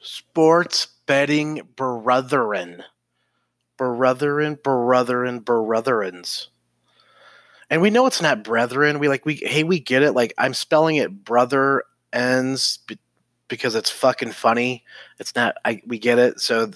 [0.00, 2.84] Sports betting brethren.
[3.76, 6.48] Brethren, brethren, brethrens.
[7.70, 8.98] And we know it's not brethren.
[8.98, 10.12] We like we hey we get it.
[10.12, 12.78] Like I'm spelling it brother ends
[13.48, 14.84] because it's fucking funny.
[15.18, 16.40] It's not I we get it.
[16.40, 16.70] So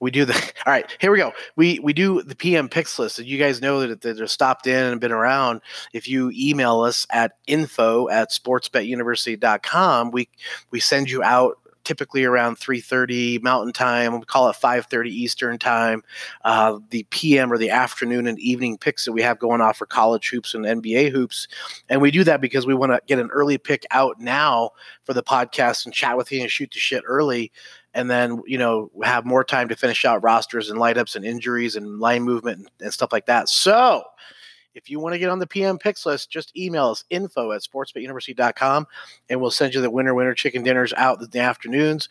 [0.00, 0.34] we do the
[0.66, 3.60] all right here we go we we do the pm picks list so you guys
[3.60, 5.60] know that they're stopped in and been around
[5.92, 10.28] if you email us at info at sportsbetuniversity.com we
[10.70, 11.58] we send you out
[11.90, 14.20] typically around 3.30 mountain time.
[14.20, 16.04] We call it 5.30 eastern time.
[16.44, 19.86] Uh, the pm or the afternoon and evening picks that we have going off for
[19.86, 21.48] college hoops and nba hoops.
[21.88, 24.70] And we do that because we want to get an early pick out now
[25.02, 27.50] for the podcast and chat with you and shoot the shit early.
[27.92, 31.24] And then you know have more time to finish out rosters and light ups and
[31.24, 33.48] injuries and line movement and, and stuff like that.
[33.48, 34.04] So
[34.74, 37.62] if you want to get on the PM picks list, just email us info at
[37.62, 38.86] sportsbetuniversity.com
[39.28, 42.08] and we'll send you the winner winner chicken dinners out in the afternoons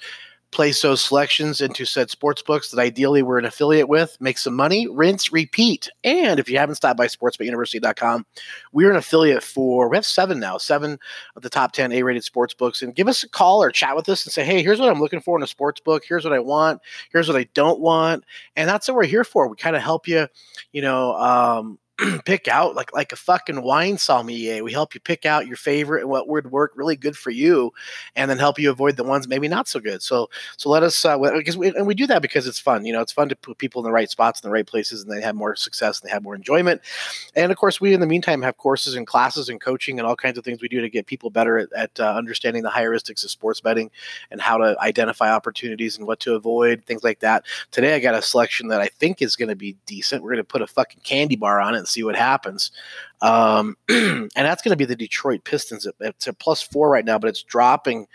[0.52, 4.56] place those selections into said sports books that ideally we're an affiliate with, make some
[4.56, 5.90] money, rinse, repeat.
[6.04, 8.26] And if you haven't stopped by sportsbetuniversity.com,
[8.72, 10.98] we're an affiliate for, we have seven now, seven
[11.36, 12.82] of the top 10 A rated sports books.
[12.82, 15.00] And give us a call or chat with us and say, hey, here's what I'm
[15.00, 16.04] looking for in a sports book.
[16.08, 16.82] Here's what I want.
[17.12, 18.24] Here's what I don't want.
[18.56, 19.48] And that's what we're here for.
[19.48, 20.28] We kind of help you,
[20.72, 21.78] you know, um,
[22.26, 24.64] pick out like like a fucking wine sommelier.
[24.64, 27.74] We help you pick out your favorite and what would work really good for you,
[28.16, 30.02] and then help you avoid the ones maybe not so good.
[30.02, 32.86] So so let us uh, because we, and we do that because it's fun.
[32.86, 35.04] You know, it's fun to put people in the right spots in the right places,
[35.04, 36.82] and they have more success and they have more enjoyment.
[37.36, 40.16] And of course, we in the meantime have courses and classes and coaching and all
[40.16, 43.24] kinds of things we do to get people better at, at uh, understanding the heuristics
[43.24, 43.92] of sports betting
[44.32, 47.46] and how to identify opportunities and what to avoid, things like that.
[47.72, 50.24] Today, I got a selection that I think is going to be decent.
[50.24, 52.72] We're going to put a fucking candy bar on it see what happens.
[53.22, 55.88] Um, and that's going to be the Detroit Pistons.
[56.00, 58.08] It's a plus four right now, but it's dropping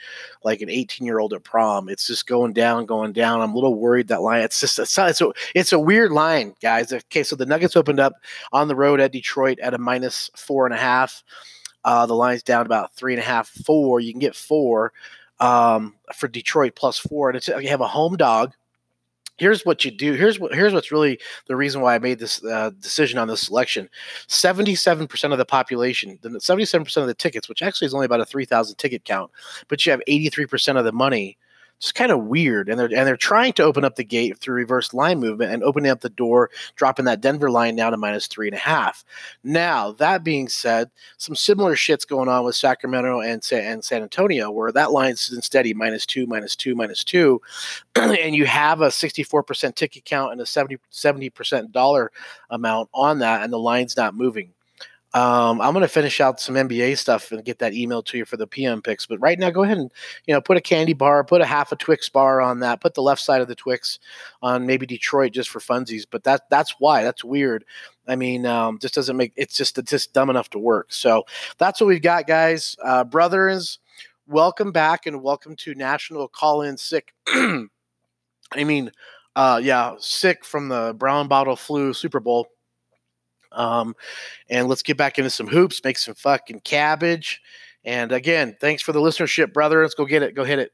[0.42, 1.89] like an 18 year old at prom.
[1.89, 3.41] It's just going down, going down.
[3.41, 4.42] I'm a little worried that line.
[4.42, 6.92] It's just it's, it's, a, it's a weird line, guys.
[6.92, 8.14] Okay, so the Nuggets opened up
[8.52, 11.23] on the road at Detroit at a minus four and a half.
[11.85, 14.01] Uh, the line's down about three and a half, four.
[14.01, 14.92] You can get four
[15.39, 18.55] um, for Detroit plus four, and it's you have a home dog
[19.36, 22.45] here's what you do here's what here's what's really the reason why i made this
[22.45, 23.89] uh, decision on this selection.
[24.28, 28.77] 77% of the population 77% of the tickets which actually is only about a 3000
[28.77, 29.30] ticket count
[29.68, 31.36] but you have 83% of the money
[31.79, 32.68] it's kind of weird.
[32.68, 35.62] And they're and they're trying to open up the gate through reverse line movement and
[35.62, 39.05] opening up the door, dropping that Denver line down to minus three and a half.
[39.42, 44.51] Now, that being said, some similar shits going on with Sacramento and, and San Antonio,
[44.51, 47.40] where that line's been steady, minus two, minus two, minus two.
[47.95, 52.11] and you have a 64% ticket count and a 70, 70% dollar
[52.51, 54.52] amount on that, and the line's not moving.
[55.14, 58.25] Um, I'm going to finish out some NBA stuff and get that email to you
[58.25, 59.07] for the PM picks.
[59.07, 59.92] But right now, go ahead and
[60.27, 62.95] you know put a candy bar, put a half a Twix bar on that, put
[62.95, 64.01] the left side of the Twix
[64.42, 66.05] on maybe Detroit just for funsies.
[66.11, 67.64] But that that's why that's weird.
[68.08, 70.92] I mean, um, just doesn't make it's just it's just dumb enough to work.
[70.92, 71.24] So
[71.58, 72.77] that's what we've got, guys.
[72.83, 73.79] Uh, brothers,
[74.27, 77.14] welcome back and welcome to National Call In Sick.
[77.29, 77.69] I
[78.57, 78.91] mean,
[79.36, 82.48] uh, yeah, sick from the brown bottle flu Super Bowl.
[83.55, 83.95] Um,
[84.48, 87.41] and let's get back into some hoops, make some fucking cabbage.
[87.85, 89.83] And again, thanks for the listenership, brother.
[89.83, 90.35] Let's go get it.
[90.35, 90.73] Go hit it.